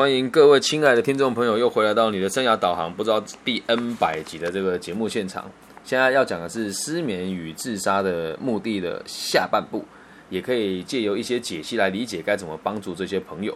[0.00, 5.44] 欢迎各位亲爱的听众朋友又回来到你的生涯导航，不知道第 N 百集的这个节目现场。
[5.84, 9.84] 现在要讲的是失眠与自杀的目的的下半部，
[10.30, 13.54] 也可以借由一些解析来理解该怎么帮助这些朋友。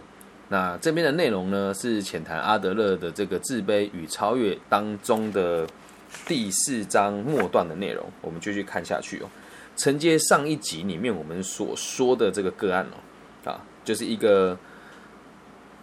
[0.51, 5.67] 那这边的内容呢，是浅谈阿德勒的这个自卑与超越当中的
[6.27, 9.31] 第四章末段的内容，我们继续看下去哦。
[9.79, 14.55] 承接上一集里面我们所说的这个个案哦，啊，就是一个。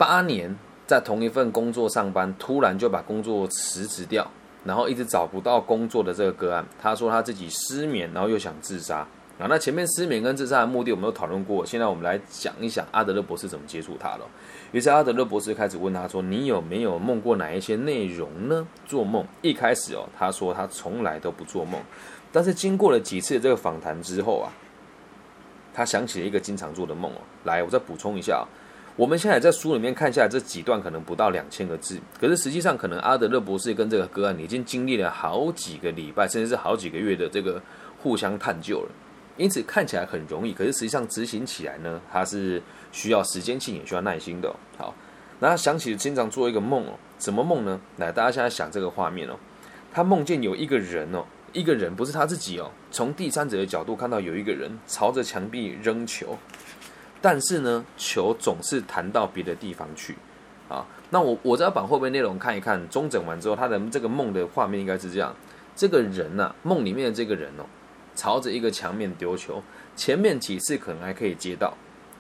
[0.02, 0.58] 八年
[0.88, 4.28] 在同一份工作上班，突然就把工作辞职掉，
[4.66, 8.98] 然后一直找不到工作的这个个案，他说他自己失眠，然后又想自杀
[9.38, 9.46] 啊。
[9.48, 14.22] 那前面失眠跟自杀的目的我们都讨论过，现在我们来讲一讲阿德勒博士怎么接触他了。
[14.72, 21.80] 于是阿德勒博士开始问他说：“你有没有梦过哪一些内容呢？”做梦一开始哦，他说他从来都不做梦，
[22.32, 24.50] 但是经过了几次这个访谈之后啊，
[25.76, 27.22] 他想起了一个经常做的梦哦。
[27.44, 28.44] 来，我再补充一下。
[28.98, 37.62] 我们现在在书里面看下来，这几段可能不到两千个字，可是实际上可能阿德勒博士跟这个个案已经经历了好几个礼拜，甚至是好几个月的这个
[38.04, 38.92] 互相探究了，
[39.38, 44.54] 因此看起来很容易，可是实际上执行起来呢，它是需要时间性，也需要耐心的。
[44.78, 44.94] 好，
[45.40, 47.80] 那他想起经常做一个梦哦，什么梦呢？
[47.98, 49.36] 来，大家现在想这个画面哦，
[49.94, 56.38] 他梦见有一个人哦，一个人不是他自己哦，从第三者的角度看到有一个人朝着墙壁扔球。
[57.22, 60.16] 但是呢，球总是弹到别的地方去，
[60.68, 65.36] 啊，那我我再把后面内容看一看，中整完之后，他的这个梦的画面应该是这样：
[65.76, 67.64] 这个人呐，梦里面的这个人哦，
[68.16, 69.62] 朝着一个墙面丢球，
[69.96, 71.72] 前面几次可能还可以接到，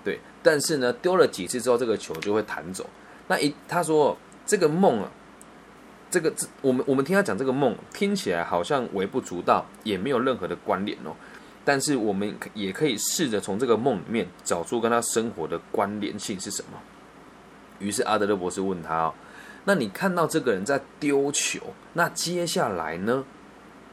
[0.04, 2.88] 对，但是呢，丢了几次之后，这个球就会弹走。
[3.28, 5.10] 那一他说这个梦啊，
[6.12, 11.16] 这个我们我们听他讲这个梦，听起来好像微不足道，也没有任何的关联哦。
[11.64, 16.78] 但是我们也可以试着从这个梦里面找出跟他生活的关联性是什么。
[17.78, 19.14] 于是阿德勒博士问他：“哦，
[19.66, 21.60] 那你看到这个人在丢球，
[21.94, 23.24] 那接下来呢？”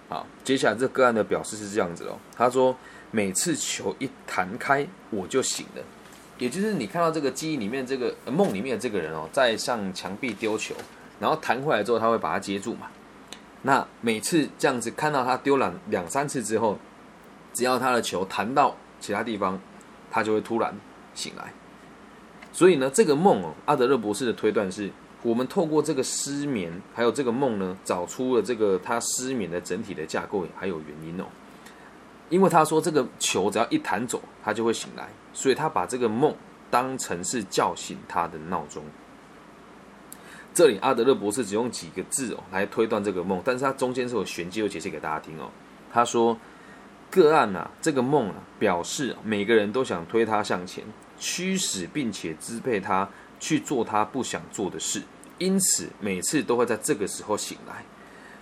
[0.08, 2.18] 好，接下来这个案的表示是这样子哦。
[2.34, 2.74] 他说
[3.12, 5.82] ：“每次球一弹开，我就醒了。”
[6.38, 10.74] 也就是你看到这个记忆里面这个梦里面这个人哦，在向墙壁丢球，
[11.20, 12.88] 然后弹回来之后，他会把它接住嘛？
[13.62, 16.78] 那每次这样子看到他丢了两三次之后。
[17.52, 19.58] 只要他的球弹到其他地方，
[20.10, 20.74] 他就会突然
[21.14, 21.52] 醒来。
[22.52, 24.90] 所以呢，这个梦哦，阿德勒博士的推断是，
[25.22, 31.24] 我们透过这个失眠，还有这个梦呢，找出了这个他失眠的整体的架构还有原因哦。
[32.30, 36.34] 因为他说这个球只要一弹走，他就会醒来，所以他把这个梦
[36.70, 38.82] 当成是叫醒他的闹钟。
[40.54, 45.50] 这里阿德勒博士只用几个字哦来推断这个梦，但是他中间是有玄机，又解释给大家听哦。
[45.92, 46.36] 他说。
[47.10, 50.84] 个案啊，这个梦啊，表示每个人都想推他向前，
[51.18, 53.08] 驱使并且支配他
[53.40, 55.02] 去做他不想做的事，
[55.38, 57.84] 因此每次都会在这个时候醒来。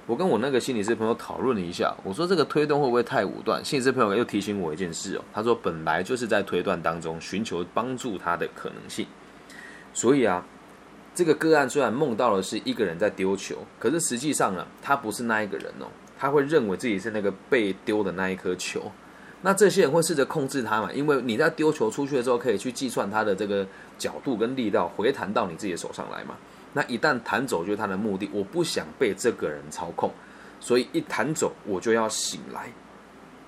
[0.06, 3.64] 我跟我那个心理师朋友讨论了一下，我说这个推断会不会太武断？
[3.64, 9.06] 心理师朋友又提醒我一件事哦，他说本来就是在推断当中寻求帮助他的可能性，
[9.92, 10.44] 所以啊，
[11.14, 15.86] 这个个案虽然梦到的是一个人在丢球，可是实际上呢，他不是那一个人哦。
[16.18, 18.90] 他会认为自己是那个被丢的那一颗球，
[19.42, 20.90] 那这些人会试着控制他嘛？
[20.92, 23.66] 因为你在丢球出去的时候，可以去计算它的这个
[23.98, 26.34] 角度跟力道回弹到你自己的手上来嘛。
[26.72, 28.28] 那一旦弹走，就是他的目的。
[28.32, 30.10] 我不想被这个人操控，
[30.58, 32.70] 所以一弹走，我就要醒来。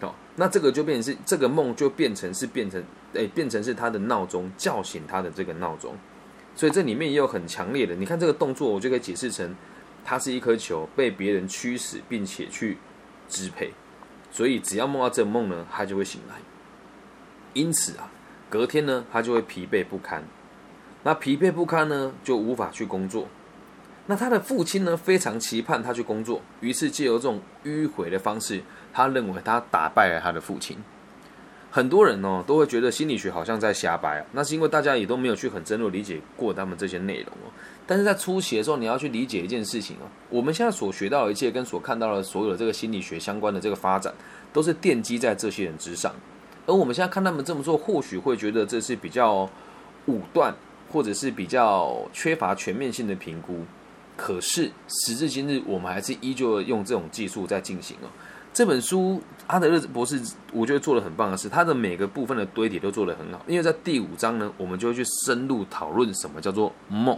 [0.00, 2.82] 好，那这个就变成是这个梦就变成是变成
[3.14, 5.94] 诶，变成是他的闹钟叫醒他的这个闹钟。
[6.54, 9.54] 所以这里面也有很强烈的，你看这个动作，我就可以解释成。
[10.08, 12.78] 它是一颗球被别人驱使，并且去
[13.28, 13.74] 支配，
[14.30, 16.36] 所以只要梦到这个梦呢，他就会醒来。
[17.52, 18.10] 因此啊，
[18.48, 20.24] 隔天呢，他就会疲惫不堪。
[21.02, 23.28] 那疲惫不堪呢，就无法去工作。
[24.06, 28.62] 那他的父亲呢，非常期盼他去工作，于是借由这种迂回的方式，
[28.94, 30.78] 他认为他打败了他的父亲。
[31.78, 37.52] 很多人哦，都会觉得心理学好像在瞎掰，那是因为大家也都没有去很深入理解过他们这些内容哦。
[37.86, 44.12] 但是在初期的时候，你要去理解一件事情哦，我们现在所学到的一切跟所看到的所有的这个心理学相关的这个发展，
[44.52, 46.12] 都是奠基在这些人之上。
[46.66, 49.48] 而我们现在看他们这么做，或许会觉得这是比较
[50.06, 50.52] 武断，
[50.90, 53.60] 或者是比较缺乏全面性的评估。
[54.16, 58.10] 可是时至今日，我们还是依旧用这种技术在进行哦。
[58.58, 60.20] 这本书阿德勒博士，
[60.52, 63.40] 我觉得做的很棒的是，他的每个部分的堆叠都做得很好。
[63.46, 67.16] 因为在第五章呢，我们就会去深入讨论什么叫做梦。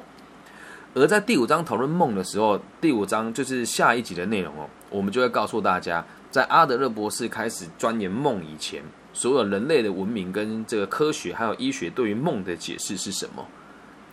[0.93, 8.83] 而在第五章讨论梦的时候，第五章就是下一集的内容哦，我们就会告诉大家，在阿德勒博士开始钻研梦以前，
[9.15, 13.47] 所有人类的文明跟这个科学还有医学对于梦的解释是什么。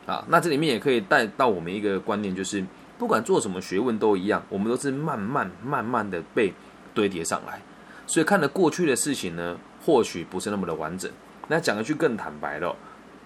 [0.05, 0.23] 啊。
[0.29, 2.63] 那这里面也可以带到我们一个观念，就是
[2.97, 6.53] 不管做什么学问都一样，我们都是慢慢慢慢的被
[6.97, 7.61] 堆叠上来。
[8.07, 9.55] 所以看了过去的事情呢，
[9.85, 11.11] 或许不是那么的完整。
[11.47, 12.75] 那讲一句更坦白了，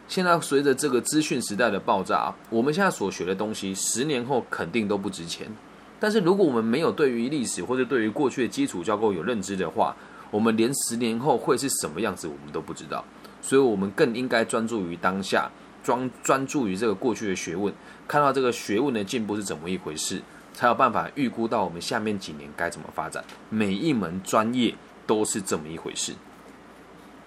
[0.08, 5.48] 现在随着这个资讯时代的爆炸，我们现在所学的东西，十年后肯定都不值钱。
[6.00, 9.96] 但是如果我们没有对于历史或者对于过去的基础架构有认知的话，
[10.32, 13.06] 我们连十年后会是什么样子我们都不知道。
[13.42, 15.50] 所以，我们更应该专注于当下，
[15.84, 17.74] 专专注于这个过去的学问，
[18.08, 20.22] 看到这个学问的进步是怎么一回事，
[20.54, 23.24] 才有办法预估到我们下面几年该怎么发展。
[23.50, 24.76] 每一门专业
[25.06, 26.14] 都是这么一回事，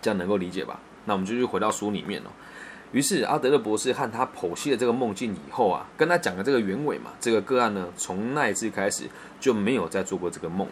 [0.00, 0.80] 这样能够理解吧？
[1.04, 2.30] 那我们就去回到书里面了。
[2.92, 7.10] 于是阿德勒博士和他剖析了这个梦境以后啊，跟他讲了这个原委嘛。
[7.20, 9.04] 这个个案呢，从那一次开始
[9.40, 10.68] 就没有再做过这个梦。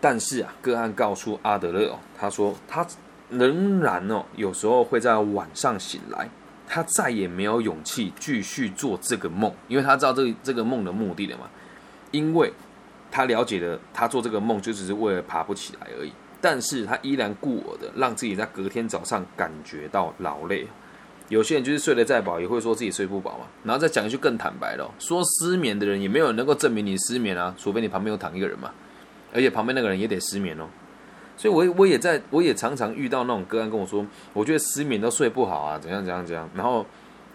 [0.00, 2.86] 但是啊，个案告诉阿德勒哦，他说他
[3.28, 6.30] 仍然哦，有时候会在晚上醒来，
[6.66, 11.48] 他再也没有勇气继续做这个梦，因为他知道这这个梦的目的了嘛。
[12.10, 12.52] 因为
[13.10, 16.12] 他了解了，他做这个梦就只是为了爬不起来而已。
[16.40, 20.66] 但是他依然故我的让自己在隔天早上感觉到劳累。
[21.28, 23.46] 有些人就是睡得再饱，也会说自己睡不饱嘛。
[23.64, 28.70] 然后再讲一句更坦白的，说失眠的人也没有能够证明你失眠啊，除非你旁边有躺一个人嘛。
[29.32, 30.68] 而且旁边那个人也得失眠哦。
[31.36, 36.48] 所以，我我也在我也常常遇到那种个案跟我说，我觉得失眠都睡不好啊，怎样怎样怎样。
[36.54, 36.84] 然后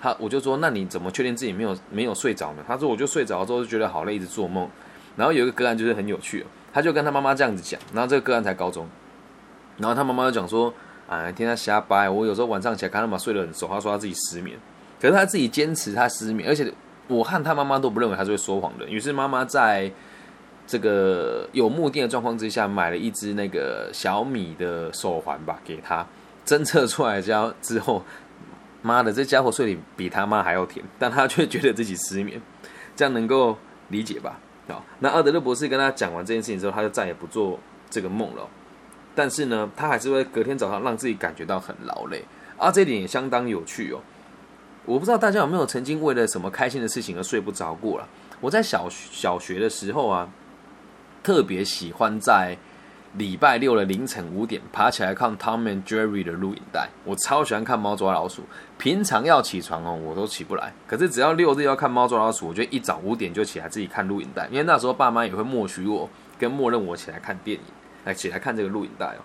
[0.01, 2.63] 他我就说，那你怎么确定自己没有没有睡着呢？
[2.67, 4.67] 他说，我就睡着之后就觉得好累，一直做梦。
[5.15, 6.45] 然后有一个个案就是很有趣。
[6.73, 8.87] 他就跟他妈妈这样子讲，然后这个个案才高中，
[9.77, 10.73] 然后他妈妈就讲说
[11.09, 14.57] ：“哎，听他瞎掰，我有时候晚上起来看他妈睡得很熟，他说他自己失眠，
[14.97, 16.73] 可是他自己坚持他失眠，而且
[17.09, 18.87] 我和他妈妈都不认为他是会说谎的。
[18.87, 19.91] 于是妈妈在
[20.65, 26.05] 这个有目的的状况之下，买了一只那个小米的手环吧给他，
[26.45, 28.03] 侦测出来之后之后，
[28.81, 32.41] 妈的，这家伙睡得比他妈还要甜，但他却觉得自己失眠，
[32.95, 33.57] 这样能够
[33.89, 34.39] 理解吧？”
[34.99, 37.59] 那阿德勒博士跟他讲完这件事情之后，他就再也不做
[37.89, 38.47] 这个梦了。
[39.13, 42.23] 但是呢，他还是会隔天早上让自己感觉到很劳累。
[42.57, 43.99] 啊，这点也相当有趣哦。
[44.85, 48.07] 我不知道大家有没有曾经为了什么开心的事情而睡不着过了。
[48.39, 50.29] 我在小小学的时候啊，
[51.23, 52.57] 特别喜欢在。
[53.15, 56.87] 礼拜六的凌晨五点，爬起来看 Tom and Jerry 的录影带。
[57.03, 58.41] 我超喜欢看猫抓老鼠。
[58.77, 60.71] 平常要起床哦，我都起不来。
[60.87, 64.47] 可是只要六日要看猫抓老鼠，我就一早五点就起来自己看录影带。
[64.49, 66.09] 因为那时候爸妈也会默许我，
[66.39, 67.63] 跟默认我起来看电影，
[68.05, 69.19] 来起来看这个录影带哦。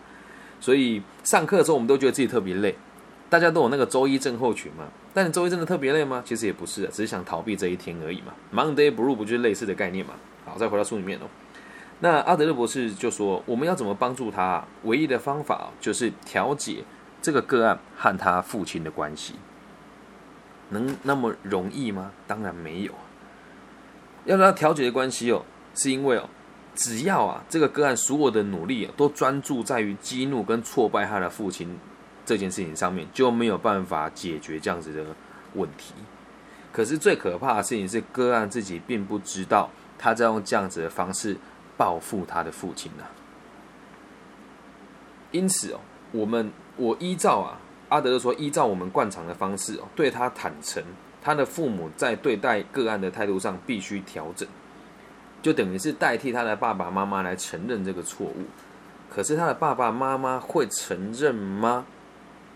[0.59, 2.77] 所以上课的时候，我们都觉得自己特别累。
[3.31, 4.89] 大家都有那个周一症候群嘛？
[5.15, 6.21] 但你周一真的特别累吗？
[6.27, 8.35] 其实也不是，只是想逃避这一天而已嘛。
[8.53, 10.15] Monday Blue 不就是类似的概念嘛？
[10.45, 11.31] 好，再回到书里面哦。
[12.01, 14.63] 那阿德勒博士就说：“我们要怎么帮助他？
[14.85, 16.85] 唯一的方法就是调解
[17.23, 19.35] 这个个案和他父亲的关系。
[20.69, 22.13] 能那么容易吗？
[22.27, 22.93] 当然没有。
[24.27, 25.43] 要让他调解的关系哦，
[25.75, 26.29] 是因为哦，
[26.75, 31.79] 只要啊这个个案所有的努力都专注在于激怒跟挫败他的父亲
[32.27, 35.03] 这件事情上面，就没有办法解决这样子的
[35.55, 35.95] 问题。
[36.73, 41.35] 可是最可怕的事情是，个案自己并不知道他在用这样子的方式。”
[41.77, 43.05] 报复他的父亲呢？
[45.33, 45.81] 因此哦，
[46.13, 47.59] 我们我依照啊
[47.89, 50.83] 阿德勒说，依照我们惯常的方式哦，对他坦诚，
[51.23, 54.49] 他的父母在对待个案的态度上必须调整，
[55.43, 58.45] 就等于是代替他的爸爸妈妈来承认这个错误。
[59.09, 61.85] 可是他的爸爸妈妈会承认吗？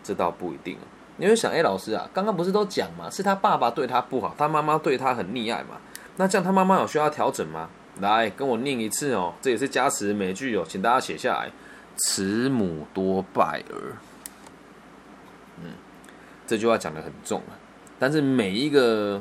[0.02, 0.84] 这倒不一定哦。
[1.16, 5.76] 你会想，哎，老师啊，刚刚不是都讲嘛，是他爸爸对他不好，他妈妈对他很溺爱嘛？
[6.16, 7.68] 那这样他妈妈有需要调整吗？
[7.98, 11.50] 来跟我念一次哦，这也是加持美句哦，请大家写下来。
[12.02, 13.92] 慈母多败儿，
[15.62, 15.72] 嗯，
[16.46, 17.52] 这句话讲的很重啊。
[17.98, 19.20] 但是每一个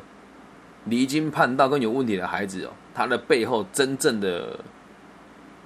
[0.85, 4.57] 离经叛道跟有问题的孩子哦，他的背后真正的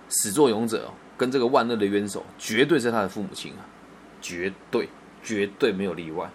[0.10, 3.62] 始作俑者哦，跟这个万恶的冤手，绝对是他的父母亲啊，
[4.20, 4.90] 绝对
[5.22, 6.28] 绝对没有例外。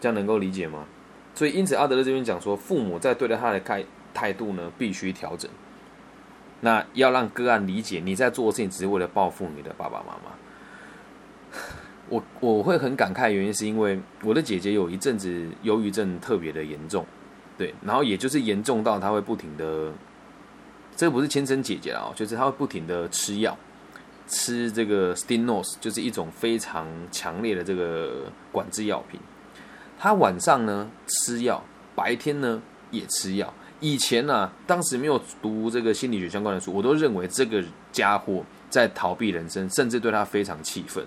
[0.00, 0.84] 这样能够理解吗？
[1.34, 3.84] 所以因此阿德勒这边讲说，父母在对待他的态
[4.14, 5.50] 态度呢，必须调整。
[6.60, 11.58] 那要让个案理解，你在做的事情只是为了报复你的爸爸妈妈。
[12.08, 17.06] 我我会很感慨，原因是因为我的姐姐有一阵子忧郁症特别的严重，
[17.56, 19.92] 对，然后也就是严重到她会不停的，
[20.96, 23.56] 这不是亲生姐姐啊，就是她会不停的吃药，
[24.26, 29.20] 吃这个 Stinos，就是一种非常强烈的这个管制药品。
[29.96, 31.62] 她晚上呢吃药，
[31.94, 33.54] 白天呢也吃药。
[33.80, 41.04] 以前呢，当时没有读这个心理学相关的书，我都认为这个家伙在逃避人生，甚至对他非常气愤。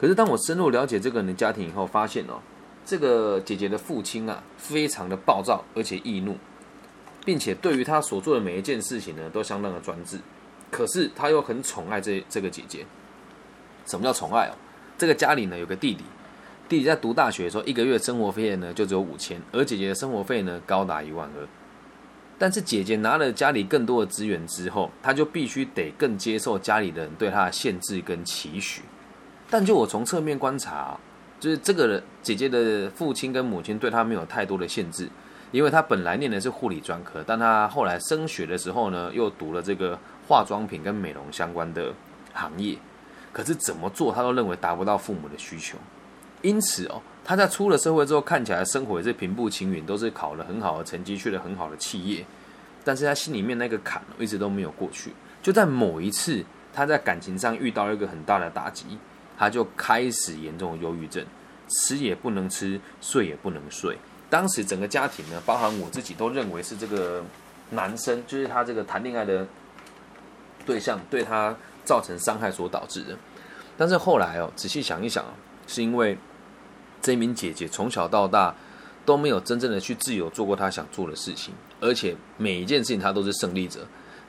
[0.00, 2.40] 可是当我深入了解这个人的家庭以后，发现哦，
[2.86, 6.36] 这个姐姐的父亲啊，非常的暴躁而且易怒，
[7.24, 10.18] 并且对于他所做的每一件事情呢，都相当的专制。
[10.70, 12.86] 可是他又很宠爱这这个姐姐。
[13.86, 14.54] 什么叫宠爱哦？
[14.96, 16.04] 这个家里呢有个弟弟，
[16.68, 21.48] 弟弟在读大学的时候，一个月生活费呢就只有五千，而姐姐的生活费呢高达一万二。
[22.38, 28.82] 但是姐姐拿了家里更多的资源之后，她就必须得更接受家里的人对她的限制跟期许。
[29.48, 31.00] 但就我从侧面观察啊，
[31.38, 35.08] 就是这个姐姐的父亲跟母亲对她没有太多的限制，
[35.52, 41.94] 因为她本来念的是护理专科，但她后来升学的时候呢，又读了这个化妆品跟美容相关的
[42.32, 42.76] 行业。
[43.32, 45.78] 可是怎么做，她都认为达不到父母的需求，
[46.42, 47.00] 因此哦。
[47.24, 52.22] 他在出了社会之后，看起来生活也是平步青云，都是考了很好的成绩，去了很好的企业。
[52.84, 55.10] 但是他心里面那个坎一直都没有过去。
[55.42, 58.98] 就在某一次，他在感情上遇到了一个很大的打击，
[59.38, 61.24] 他就开始严重的忧郁症，
[61.68, 63.96] 吃也不能吃，睡也不能睡。
[64.28, 67.24] 当时整个家庭呢，包含我自己，都认为是这个
[67.70, 69.46] 男生，就是他这个谈恋爱的
[70.66, 73.16] 对象，对他造成伤害所导致的。
[73.78, 75.24] 但是后来哦，仔细想一想
[75.66, 76.18] 是因为。
[77.04, 78.54] 这名姐姐从小到大
[79.04, 83.80] 都没有真正的去自由做过她想做的事情，而且每一件事情她都是胜利者，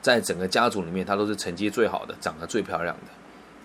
[0.02, 3.10] 在整个家族里面她都是成绩最好的，长得最漂亮的。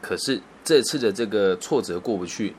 [0.02, 2.56] 可是这次的这个挫折过不去，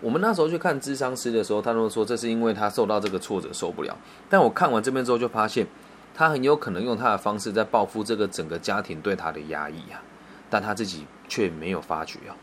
[0.00, 3.98] 我们那时候去看智商师的时候，他都说这是因为他受到这个挫折受不了。
[4.30, 5.66] 但我看完这边之后就发现，
[6.14, 10.00] 他很有可能用他的方式在报复这个整个家庭对他的压抑啊，
[10.48, 12.36] 但他自己却没有发觉啊。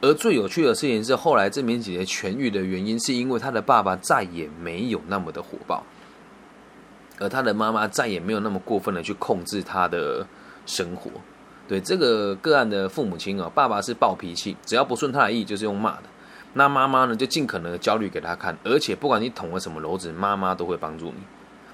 [0.00, 5.82] 而最有趣的事情是，后来这名姐姐痊愈的原因，是因为她的爸爸再也没有那么的火爆，
[7.18, 10.24] 而她的妈妈再也没有那么过分的去控制她的
[10.66, 11.10] 生活。
[11.66, 16.04] 对这个个案的父母亲啊，爸爸是暴脾气，只要不顺他的意就是用骂的。
[16.54, 21.14] 那妈妈呢，就尽可能的焦虑给他看，而且不管你捅了什么篓子，妈妈都会帮助你。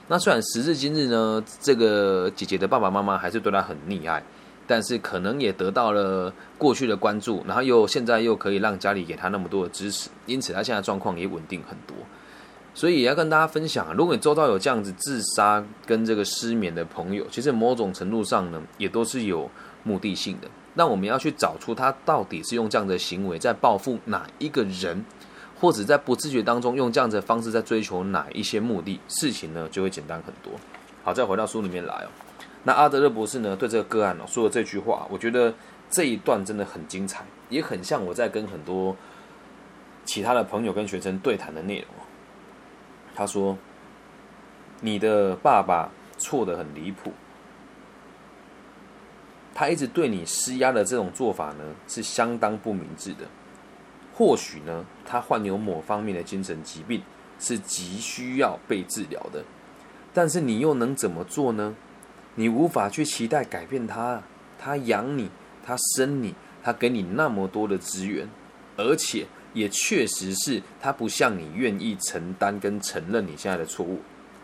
[0.08, 4.22] 那虽然时至今日呢，这个姐姐的爸爸妈妈还是对她很溺爱。
[4.66, 11.96] 但是可能也得到了过去的关注，然后又现在又可以让家里给他那么多的支持，因此他现在状况也稳定很多。
[12.76, 19.48] 所以也要跟大家分享，如果你周遭有这样子自杀跟这个失眠的朋友，其实某种程度上呢，也都是有
[19.84, 20.48] 目的性的。
[20.74, 25.04] 那我们要去找出他到底是用这样的行为在报复哪一个人，
[25.60, 30.52] 或者在不自觉当中用这样子的方式在追求哪一些目的，事情呢就会简单很多。
[31.04, 32.23] 好，再回到书里面来哦。
[32.66, 33.54] 那阿德勒博士呢？
[33.54, 35.54] 对这个个案哦说的这句话，我觉得
[35.90, 38.96] 这一段真的很精彩，也很像我在跟很多
[40.06, 41.88] 其他的朋友跟学生对谈的内容。
[43.14, 43.58] 他说
[44.80, 47.12] ：“你的爸爸错的很离谱，
[49.54, 53.26] 他一直对你施压的这种做法呢，是相当不明智的。
[54.14, 57.02] 或许呢，他患有某方面的精神疾病，
[57.38, 59.44] 是急需要被治疗的。
[60.14, 61.76] 但是你又能怎么做呢？”
[62.36, 64.22] 你无法去期待改变他，
[64.58, 65.30] 他养你，
[65.64, 68.28] 他生你，他给你那么多的资源，
[68.76, 74.00] 而且也确实是他不像你愿意承担跟承认你现在的错误，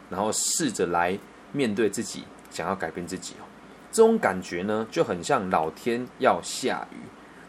[0.08, 1.18] 然后试着来
[1.52, 3.44] 面对自己，想要改变自己哦。
[3.90, 6.96] 这种感觉呢，就很像老天要下雨，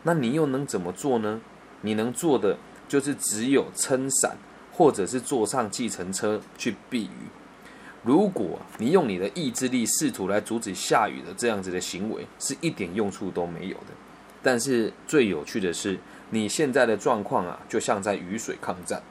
[0.01, 1.39] 那你又能怎么做呢？
[1.81, 2.57] 你能做的
[2.87, 4.35] 就是只有撑伞，
[4.71, 7.27] 或者是坐上计程车去避雨。
[8.03, 13.93] 如果你用你的意志力试图来阻止下雨的这样子的行为，是一点用处都没有的。
[14.41, 15.99] 但是最有趣的是，
[16.31, 19.03] 你现在的状况啊，就像在雨水抗战。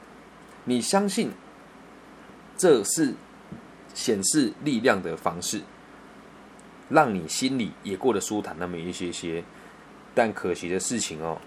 [0.65, 1.31] 你相信
[2.57, 3.13] 这是
[3.93, 5.61] 显示力量的方式，
[6.89, 9.41] 让你心里也过得舒坦那么一些些。
[10.13, 11.39] 但可惜的事情哦，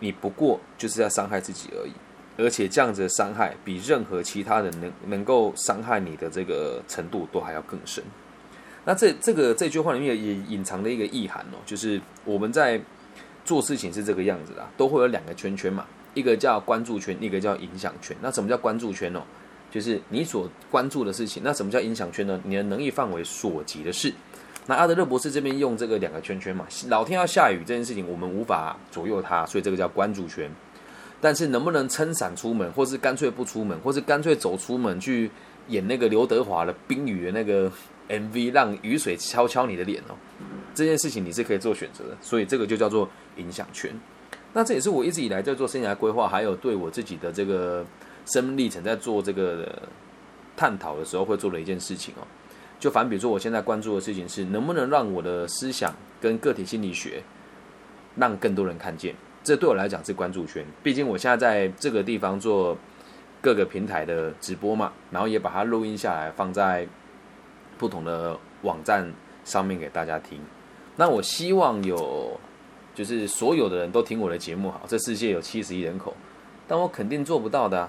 [0.00, 1.92] 你不过就是在伤害自己而已。
[2.38, 8.02] 而且这样子的伤害，比任何其他人能能够伤害你的这个程度都还要更深。
[8.84, 12.80] 那这这个这句话里面也隐藏的一个意涵哦，就是我们在
[13.44, 18.16] 做事情是这个样子的，都会有两个圈圈嘛，一个叫关注圈，一个叫影响圈。
[18.22, 19.20] 那什么叫关注圈哦？
[19.70, 21.42] 就是你所关注的事情。
[21.44, 22.40] 那什么叫影响圈呢？
[22.44, 24.14] 你的能力范围所及的事。
[24.66, 30.50] 那阿德勒博士这边用这个两个圈圈嘛，老天要下雨这件事情，我们无法左右它，所以这个叫关注圈。
[31.20, 35.30] 但是能不能撑伞出门，或是干脆不出门，或是干脆走出门去
[35.68, 37.70] 演那个刘德华的冰雨的那个
[38.08, 40.14] MV，让雨水敲敲你的脸哦？
[40.74, 43.90] 这件事情你是可以做选择的，所以这个就叫做影响圈。
[44.52, 47.84] 那这也是我一直以来在做生涯规划，还有对我自己的这个
[48.26, 49.82] 生命历程在做这个
[50.56, 52.26] 探讨的时候会做的一件事情哦。
[52.78, 57.20] 就反比如说，我现在关注的事情是能不能让我的思想跟个体心理学
[58.14, 59.14] 让更多人看见。
[59.48, 62.76] 这对我来讲是关注圈，毕竟我现在在这个地方做
[63.40, 66.86] 各个平台的直播嘛，然后也把它录音下来，放在
[67.78, 69.10] 不同的网站
[69.46, 70.38] 上面给大家听。
[70.96, 72.38] 那我希望有，
[72.94, 74.82] 就是所有的人都听我的节目好。
[74.86, 76.14] 这世界有七十亿人口，
[76.66, 77.88] 但我肯定做不到的，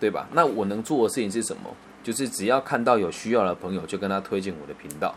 [0.00, 0.26] 对吧？
[0.32, 1.64] 那我能做的事情是什么？
[2.02, 5.14] 就是只要看到有需要的朋友，就跟他推荐我的频道。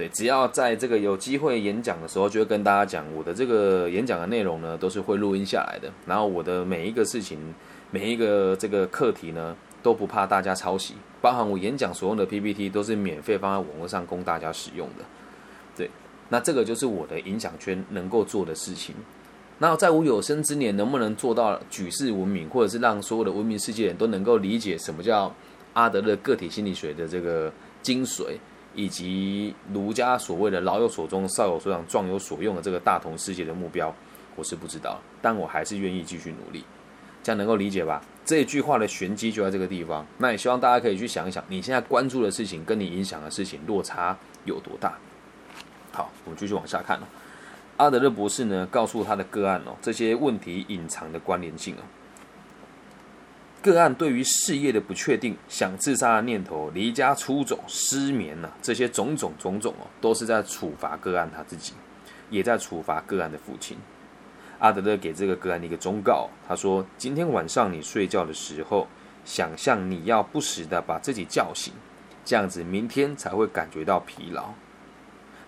[0.00, 5.92] 对，只要在这个有机会演讲的时候，就会跟大家讲我的这个演讲的内容呢，都是会录音下来的。
[6.06, 7.38] 然后我的每一个事情，
[7.90, 15.04] 每一个这个课题呢，都不怕大家抄袭，包含我演讲所用的 PPT 都是免费放在网络上供大家使用的。
[15.76, 15.90] 对，
[16.30, 18.94] 那这个就是我的影响圈能够做的事情。
[19.58, 25.30] 那在我有生之年，能不能做到举世闻名，或者是让所有的文明世界人都能够理解什么叫
[25.74, 27.52] 阿德勒个体心理学的这个
[27.82, 28.38] 精髓？
[28.74, 33.94] 以及儒家所谓的“老有所终，少有所长，壮有所用”的这个大同世界的目标，
[34.36, 36.64] 我是不知道，但我还是愿意继续努力，
[37.22, 38.02] 这样能够理解吧？
[38.24, 40.06] 这一句话的玄机就在这个地方。
[40.18, 44.96] 那也希望大家可以去想一想，你现在关注的事情跟你影响的事情落差有多大？
[45.92, 47.02] 好，我们继续往下看哦。
[47.78, 51.82] 阿德勒博士呢，告诉他的个案哦，这些问题隐藏的关联性哦。
[53.62, 61.74] 个案对于事业的不确定、想自杀的念头、离家出走、失眠呐，这些种种种种哦，都是在处罚个案他自己，
[62.30, 63.76] 也在处罚个案的父亲。
[64.60, 68.86] 阿德勒给这个个案一个忠告，他说：今天晚上你睡觉的时候，
[69.26, 71.74] 想象你要不时的把自己叫醒，
[72.24, 74.54] 这样子明天才会感觉到疲劳。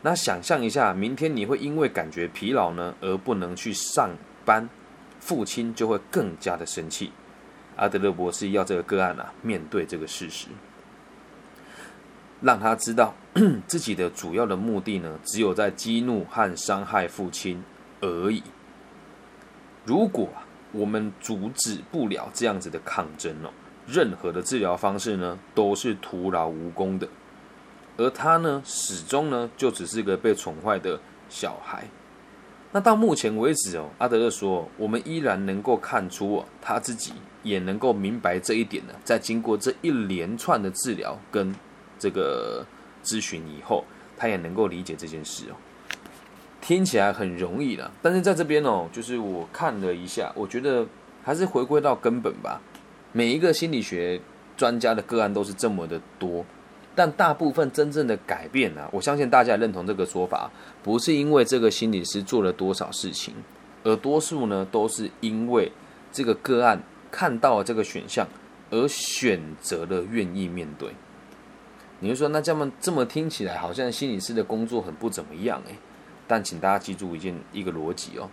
[0.02, 4.10] 那想象一下，明天你会因为感觉疲劳呢，而不能去上
[4.44, 4.68] 班，
[5.18, 7.12] 父亲就会更加的生气。
[7.82, 10.46] 阿德勒博士要这个个案啊，面对这个事实，
[12.40, 13.12] 让他知道
[13.66, 17.60] 自己的主要的目的呢，只有在激怒和伤害父亲
[18.00, 18.40] 而已。
[19.84, 20.28] 如果
[20.70, 23.50] 我们阻止不了这样子的抗争哦，
[23.88, 27.08] 任何的治疗方式呢，都是徒劳无功的。
[27.96, 31.88] 而他呢，始终呢，就只是个被宠坏的小孩。
[32.74, 38.94] 那到目前为止哦，阿德勒说，我们依然能够看出哦，他自己也能够明白这一点呢。
[39.04, 41.54] 在经过这一连串的治疗跟
[41.98, 42.64] 这个
[43.04, 43.84] 咨询以后，
[44.16, 45.54] 他也能够理解这件事哦。
[46.62, 50.86] 听起来很容易了，但是在这边哦，就是我看了一下，我觉得
[51.22, 52.60] 还是回归到根本吧。
[53.12, 54.18] 每一个心理学
[54.56, 56.46] 专家的个案都是这么的多。
[56.94, 60.50] 但大部分真正的改变呢，我相信大家也认同这个说法，
[60.82, 63.34] 不是因为这个心理师做了多少事情，
[63.84, 65.72] 而多数呢都是因为
[66.12, 68.26] 这个个案看到了这个选项，
[68.70, 70.90] 而选择了愿意面对。
[72.00, 75.76] 你就说，那这么这么听起来，好像心理师的工作很不怎么样诶。
[76.26, 78.28] 但请大家记住一件一个逻辑哦，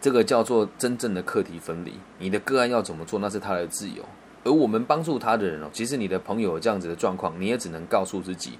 [0.00, 1.94] 这个叫做真正的课题分离。
[2.18, 4.04] 你的个案要怎么做，那是他的自由。
[4.46, 8.52] 而我们帮助他的人哦，其实你的朋友有这样子的状况，你也只能告诉自己，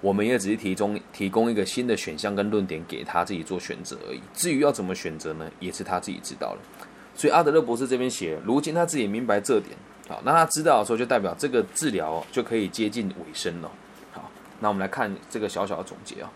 [0.00, 4.20] 我们也只是提供提供一个新的选项跟论点给他自己做选择而已。
[4.32, 6.60] 至于要怎么选择呢，也是他自己知道了。
[7.14, 9.76] 所以阿德勒博士这边写，如今他自己明白这点，
[10.08, 13.70] 好，那他知道的时候，就代表这个治疗就可以接近尾声了。
[14.12, 16.32] 好，那我们来看这个小小的总结啊。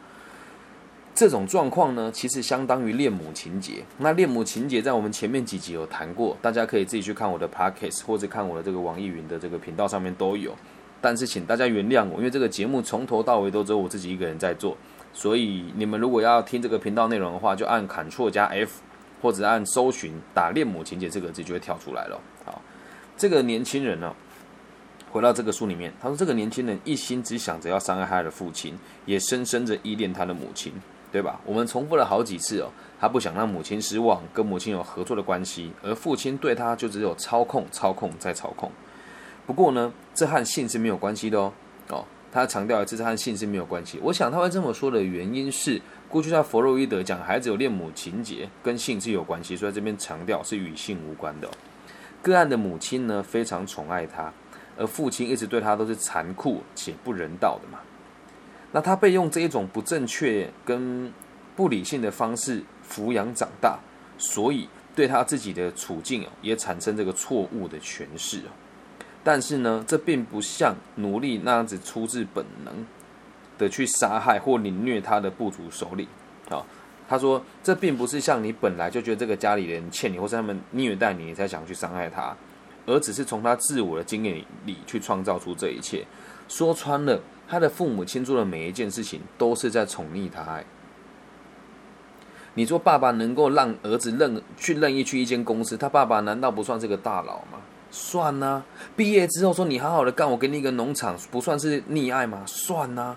[1.23, 3.85] 这种状况呢，其实相当于恋母情节。
[3.99, 10.53] 那恋母情节在我们前面几集有谈过，大家可以自己去看我的 podcast 或者看我的这个网易云的这个频道上面都有。
[11.01, 14.77] 但是请大家原谅我，因为这个节目从头到尾都只有我自己一个人在做，
[15.13, 18.81] 所以你们如果要听这个频道内容的话，就按 Ctrl 加 F
[19.21, 22.21] 或者按搜寻打恋母情节这个字就会跳出来了。
[22.45, 22.61] 好，
[23.17, 24.13] 这个年轻人呢，
[25.13, 30.73] 回到这个书里面，他说这个年轻人一心只想着要伤害他的父亲，也深深的依恋他的母亲。
[31.13, 31.39] 对吧？
[31.45, 38.73] 我们重复了好几次哦，他不想让母亲失望，跟母亲有合作的关系，而父亲对他就只有操控、操控再操控。
[39.47, 41.53] 不过呢，这和性是没有关系的哦。
[41.91, 44.01] 哦，他强调这是，和性是没有关系。
[44.03, 51.51] 我想他会这么说的原因是，过去在弗洛伊德讲孩子有恋母情节，跟性是有关系，所以这边强调是与性无关的。
[52.23, 54.33] 个案的母亲呢，非常宠爱他，
[54.79, 57.81] 而父亲一直对他都是残酷且不人道的嘛。
[58.73, 61.13] 那他被用这一种不正确跟
[61.55, 63.79] 不理性的方式抚养长大，
[64.19, 68.41] 所以对他自己的处境，也产生这个错误的诠释。
[69.23, 72.87] 但是呢，这并不像奴隶那样子出自本能
[73.59, 76.09] 的去杀害或凌虐他的部族首领
[76.49, 76.65] 啊。
[77.09, 82.35] 他说，这并不是像你本来就觉得这个家里人欠你，或是他们虐待你，你才想去伤害他，
[82.87, 86.05] 而只是从他自我的经验里去创造出这一切。
[86.49, 87.21] 说穿了。
[87.49, 90.61] 他的父母亲做的每一件事情都是在宠溺他。
[92.55, 97.59] 你说爸爸能够让儿子任去任意去一间公司，他爸爸难道不算是个大佬吗？
[97.91, 98.63] 算呐。
[98.97, 102.43] 毕业之后说你好好的干，我给你一个农场，不算是溺爱吗？
[102.47, 103.17] 算呐。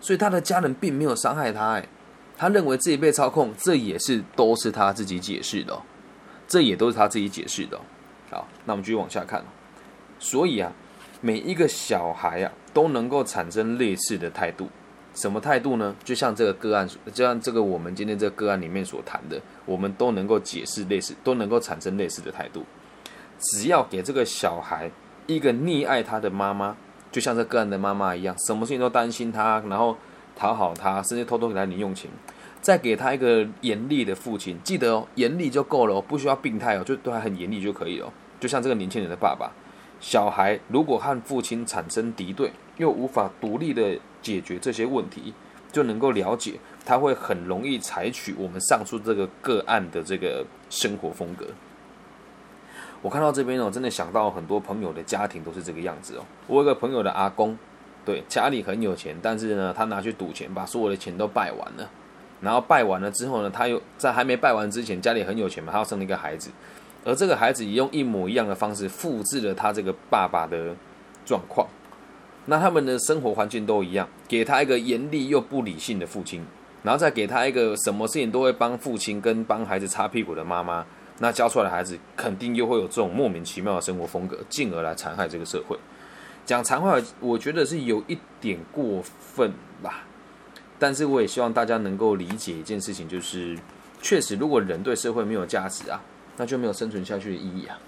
[0.00, 1.88] 所以他的家人并没有伤害他，哎，
[2.36, 5.80] 他认为自己被操控，这也是都是他自己解释的，
[6.48, 7.80] 这也都是他自己解释的。
[8.30, 9.44] 好，那我们继续往下看。
[10.18, 10.72] 所以啊，
[11.26, 14.68] 每一个小孩啊，都能够产生类似的态度。
[15.12, 15.92] 什么态度呢？
[16.04, 22.64] 就像这个个案，就像这个我们今天这个个案里面所谈的，我们都能够解释类似，都能够产生类似的态度。
[23.40, 24.88] 只要给这个小孩
[25.26, 26.76] 一个溺爱他的妈妈，
[27.10, 29.96] 就像这个案的妈妈一样，什么事情都担心他，然后
[30.36, 32.08] 讨好他，甚至偷偷给他零用钱，
[32.60, 38.12] 再给他一个严厉的父亲，记得哦，严厉就够了哦，不需要病态哦，就对他很严厉就可以了。
[38.38, 39.50] 就像这个年轻人的爸爸，
[40.00, 43.98] 小孩如果和父亲产生敌对，又无法独立的。
[44.22, 45.32] 解决这些问题，
[45.70, 46.54] 就能够了解
[46.84, 51.46] 他会很容易采取我们上述这个个案的这个生活风格。
[53.02, 56.24] 我看到这边哦，真的想到很多朋友的家庭都是这个样子哦。
[56.48, 57.56] 我有个朋友的阿公，
[58.04, 61.88] 对家里很有钱，但是呢，他拿去赌钱，把所有的钱都败完了。
[62.40, 66.50] 然后败完了之后呢，他又在还没败完之前，家里很有钱嘛，他要生了一个孩子，
[67.06, 70.74] 而这个孩子也用一模一样的方式复制了他这个爸爸的
[71.24, 71.64] 状况。
[72.46, 76.44] 那他们的生活环境都一样，给他一个严厉又不理性的父亲，
[76.82, 80.84] 然后再给他一个什么事情都会帮父亲跟帮孩子擦屁股的妈妈，
[81.20, 85.78] 那教出来的孩子肯定又会有这种莫名其妙的生活风格，进而来残害这个社会。
[86.44, 90.04] 讲残害，我觉得是有一点过分吧，
[90.78, 93.56] 但是我也希望大家能够理解一件事情，就是
[94.00, 96.00] 确实，如果人对社会没有价值啊，
[96.36, 97.78] 那就没有生存下去的意义啊。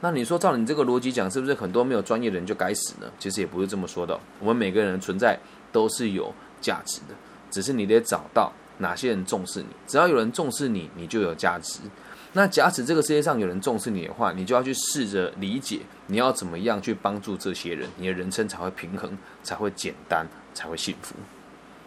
[0.00, 3.10] 那你说照你这个逻辑讲，是不是很多没有专业的人就该死呢？
[3.18, 4.18] 其实也不是这么说的。
[4.38, 5.38] 我们每个人存在
[5.72, 7.14] 都是有价值的，
[7.50, 9.68] 只是你得找到哪些人重视你。
[9.86, 11.80] 只要有人重视你，你就有价值。
[12.34, 21.14] 那假使这个世界上有人重视你的话，你就要去试着理解你要怎么样去帮助这些人，你的人生才会平衡，才会简单，才会幸福。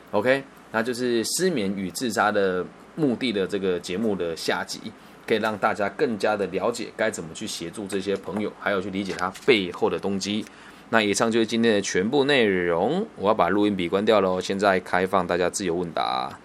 [0.10, 4.92] OK，那就是失眠与自杀的目的的这个节目的下集。
[5.30, 10.44] 可以让大家更加的了解该怎么去协助这些朋友，还有去理解他背后的动机。
[10.90, 13.06] 那以上就是今天的全部内容。
[13.16, 16.36] 我要把录音笔关掉喽，现在开放大家自由问答。